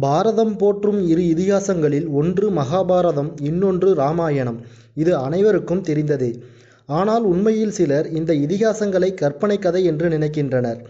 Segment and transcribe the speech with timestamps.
[0.00, 4.58] பாரதம் போற்றும் இரு இதிகாசங்களில் ஒன்று மகாபாரதம் இன்னொன்று ராமாயணம்.
[4.94, 6.30] இது அனைவருக்கும் தெரிந்ததே.
[6.88, 10.80] ஆனால் உண்மையில் சிலர் இந்த இதிகாசங்களை கற்பனை கதை என்று நினைக்கின்றனர்.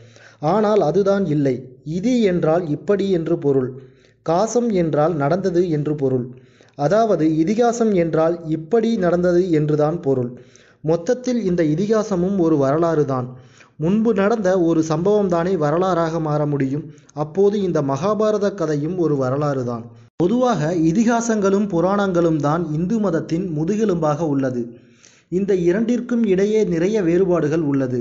[0.43, 1.57] ஆனால் அதுதான் இல்லை.
[1.97, 3.71] இதி என்றால் இப்படி என்று பொருள்.
[4.27, 6.27] காசம் என்றால் நடந்தது என்று பொருள்.
[6.79, 10.31] அதாவது இதிகாசம் என்றால் இப்படி நடந்தது என்றுதான் பொருள்.
[10.85, 13.27] மொத்தத்தில் இந்த இதிகாசமும் ஒரு வரலாறு தான்
[13.83, 16.85] முன்பு நடந்த ஒரு சம்பவம் தானே வரலாறாக மாற முடியும்.
[17.15, 19.85] அப்போது இந்த மகாபாரத கதையும் ஒரு வரலாறு தான்
[20.17, 24.63] பொதுவாக இதிகாசங்களும் புராணங்களும் தான் இந்து மதத்தின் முதுகெலும்பாக உள்ளது.
[25.39, 28.01] இந்த இரண்டிற்கும் இடையே நிறைய வேறுபாடுகள் உள்ளது.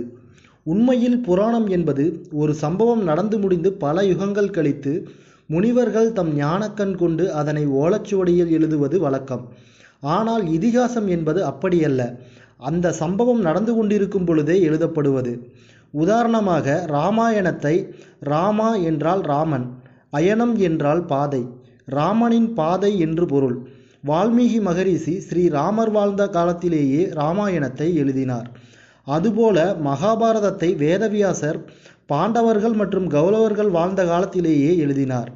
[0.65, 2.05] உண்மையில் புராணம் என்பது
[2.41, 4.93] ஒரு சம்பவம் நடந்து முடிந்து பல யுகங்கள் கழித்து
[5.49, 9.45] முனிவர்கள் தம் ஞானக்கண் கொண்டு அதனை ஓலச்சுவடியில் எழுதுவது வழக்கம்.
[10.15, 12.01] ஆனால் இதிகாசம் என்பது அப்படியல்ல.
[12.69, 15.33] அந்த சம்பவம் நடந்து கொண்டிருக்கும் பொழுதே எழுதப்படுவது.
[15.93, 17.75] உதாரணமாக ராமாயணத்தை
[18.19, 19.67] ராமா என்றால் ராமன்
[20.09, 21.41] அயனம் என்றால் பாதை
[21.87, 23.57] ராமனின் பாதை என்று பொருள்.
[24.07, 28.47] வால்மீகி மகரிஷி ஸ்ரீ ராமர் வாழ்ந்த காலத்திலேயே ராமாயணத்தை எழுதினார்.
[29.07, 31.59] அதுபோல மகாபாரதத்தை வேதவியாசர்
[32.05, 35.29] பாண்டவர்கள் மற்றும் கௌரவர்கள் வாழ்ந்த காலத்திலேயே எழுதினார்.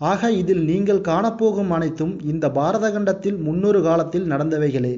[0.00, 4.94] ஆக இதில் நீங்கள் காணப்போகும் அனைத்தும் இந்த பாரத கண்டத்தில் முன்னொரு காலத்தில் நடந்தவைகளே.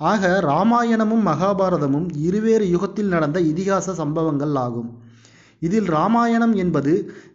[0.00, 4.90] ஆக ராமாயணமும் மகாபாரதமும் இருவேறு யுகத்தில் நடந்த இதிகாச சம்பவங்கள் ஆகும்.
[5.62, 6.92] இதில் ராமாயணம் என்பது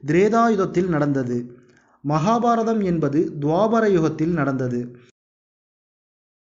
[0.07, 1.37] திரேதாயுதத்தில் நடந்தது.
[2.03, 4.79] மகாபாரதம் என்பது துவாபர யுகத்தில் நடந்தது.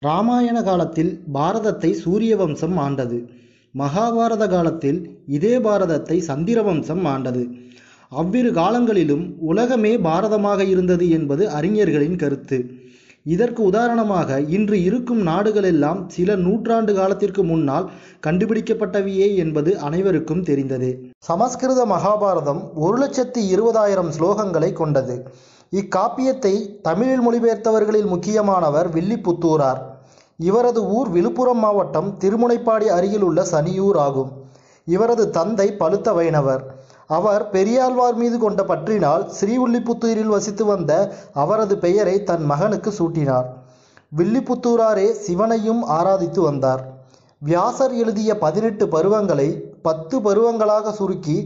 [0.03, 3.19] ராமாயண காலத்தில் பாரதத்தை சூரிய வம்சம் ஆண்டது.
[3.79, 7.43] மகாபாரத காலத்தில் இதே பாரதத்தை சந்திர வம்சம் ஆண்டது.
[8.13, 12.59] அவ்விரு காலங்களிலும் உலகமே பாரதமாக இருந்தது என்பது அறிஞர்களின் கருத்து.
[13.27, 17.91] இதற்கு உதாரணமாக இன்று இருக்கும் நாடுகளெல்லாம் சில நூற்றாண்டு காலத்திற்கு முன்னால்
[18.27, 21.13] கண்டுபிடிக்கப்பட்டவையே என்பது அனைவருக்கும் தெரிந்தது.
[21.19, 25.17] சமஸ்கிருத மகாபாரதம் ஒரு லட்சத்தி இருபதாயிரம் ஸ்லோகங்களை கொண்டது.
[25.73, 29.81] இக்காப்பியத்தை தமிழில் மொழிபெயர்த்தவர்களில் முக்கியமானவர் வில்லிபுத்தூரார்.
[30.37, 34.31] இவரது ஊர் விழுப்புரம் மாவட்டம் திருமுனைப்பாடி அருகில் உள்ள சனியூர் ஆகும்.
[34.85, 36.63] இவரது தந்தை பழுத்த வைணவர்
[37.17, 40.93] அவர் பெரியாழ்வார் மீது கொண்ட பற்றினால் ஸ்ரீவில்லிபுத்தூரில் வசித்து வந்த
[41.43, 43.49] அவரது பெயரை தன் மகனுக்கு சூட்டினார்.
[44.19, 46.83] வில்லிபுத்தூராரே சிவனையும் ஆராதித்து வந்தார்.
[47.49, 49.49] வியாசர் எழுதிய பதினெட்டு பருவங்களை
[49.83, 51.37] பத்து பருவங்களாக சுருக்கி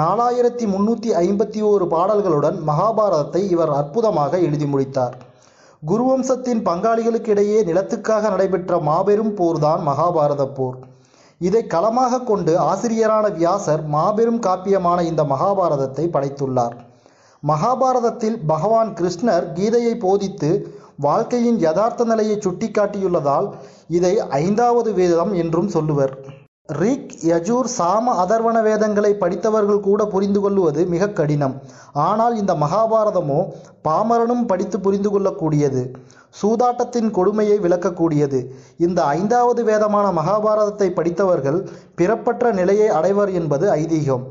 [0.00, 5.16] நாலாயிரத்தி முன்னூற்றி ஐம்பத்தி ஓரு பாடல்களுடன் மகாபாரதத்தை இவர் அற்புதமாக எழுதி முடித்தார்.
[5.90, 10.78] குருவம்சத்தின் பங்காளிகளுக்கிடையே நிலத்துக்காக நடைபெற்ற மாபெரும் போர்தான் மகாபாரத போர்.
[11.40, 16.74] இதை களமாக கொண்டு ஆசிரியரான வியாசர் மாபெரும் காப்பியமான இந்த மகாபாரதத்தை படைத்துள்ளார்.
[17.42, 20.50] மகாபாரதத்தில் பகவான் கிருஷ்ணர் கீதையை போதித்து
[21.06, 23.48] வாழ்க்கையின் யதார்த்த நிலையை சுட்டிக்காட்டியுள்ளதால்
[23.98, 24.12] இதை
[24.42, 26.12] ஐந்தாவது வேதம் என்றும் சொல்லுவர்.
[26.80, 31.54] ரிக் யஜூர் சாம அதர்வன வேதங்களை படித்தவர்கள் கூட புரிந்து கொள்வது மிக கடினம்.
[32.08, 33.40] ஆனால் இந்த மகாபாரதமோ
[33.86, 35.82] பாமரனும் படித்து புரிந்து கொள்ளக்கூடியது.
[36.34, 38.40] சூதாட்டத்தின் கொடுமையை விளக்கக்கூடியது.
[38.86, 41.58] இந்த ஐந்தாவது வேதமான மகாபாரதத்தை படித்தவர்கள்
[42.00, 44.24] பிறப்பற்ற நிலையை அடைவர் என்பது ஐதீகம்.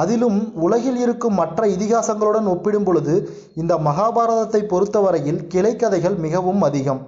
[0.00, 3.14] அதிலும் உலகில் இருக்கும் மற்ற இதிகாசங்களுடன் ஒப்பிடும் பொழுது
[3.54, 7.00] இந்த மகாபாரதத்தை பொறுத்தவரையில் கிளைக்கதைகள் மிகவும் அதிகம்.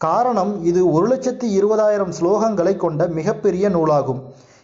[0.00, 4.20] காரணம் இது ஒரு லட்சத்தி இருபதாயிரம் ஸ்லோகங்களை கொண்ட மிகப்பெரிய நூலாகும்.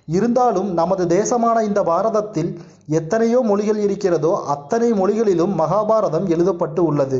[0.08, 2.50] இருந்தாலும் நமது தேசமான இந்த பாரதத்தில்
[2.98, 7.18] எத்தனையோ மொழிகள் இருக்கிறதோ அத்தனை மொழிகளிலும் மகாபாரதம் எழுதப்பட்டு உள்ளது.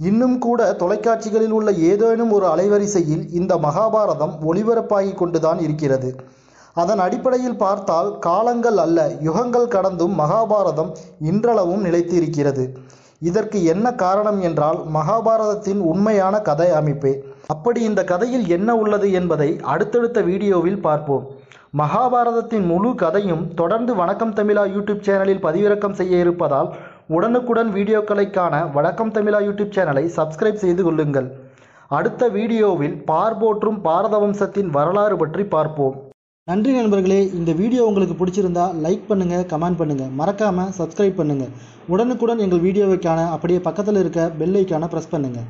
[0.00, 6.10] இன்னும் கூட தொலைக்காட்சிகளில் உள்ள ஏதேனும் ஒரு அலைவரிசையில் இந்த மகாபாரதம் ஒளிபரப்பாகி கொண்டுதான் இருக்கிறது.
[6.82, 10.90] அதன் அடிப்படையில் பார்த்தால் காலங்கள் அல்ல யுகங்கள் கடந்தும் மகாபாரதம்
[11.30, 12.64] இன்றளவும் நிலைத்து இருக்கிறது
[13.28, 17.12] இதற்கு என்ன காரணம் என்றால் மகாபாரதத்தின் உண்மையான கதை அமைப்பே.
[17.54, 21.24] அப்படி இந்த கதையில் என்ன உள்ளது என்பதை அடுத்தடுத்த வீடியோவில் பார்ப்போம்.
[21.80, 26.68] மகாபாரதத்தின் முழு கதையும் தொடர்ந்து வணக்கம் தமிழா யூடியூப் சேனலில் பதிவிறக்கம் செய்ய இருப்பதால்
[27.08, 28.54] உடனுக்குடன் வீடியோக்களை காண
[29.16, 31.28] தமிழா யூடியூப் சேனலை சப்ஸ்கிரைப் செய்து கொள்ளுங்கள்.
[31.90, 35.96] அடுத்த வீடியோவில் பார்போற்றும் பாரத வம்சத்தின் வரலாறு பற்றி பார்ப்போம்.
[36.48, 41.52] நன்றி நண்பர்களே இந்த வீடியோ உங்களுக்கு பிடிச்சிருந்தா லைக் பண்ணுங்கள் கமெண்ட் பண்ணுங்கள் மறக்காமல் சப்ஸ்கிரைப் பண்ணுங்கள்
[41.94, 44.58] உடனுக்குடன் எங்கள் வீடியோவை காண அப்படியே பக்கத்தில் இருக்க பெல்
[44.94, 45.46] ப்ரெஸ் பண்ணுங்கள்